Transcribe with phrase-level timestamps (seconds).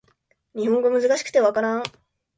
[0.55, 1.83] 日本語難しくて分からん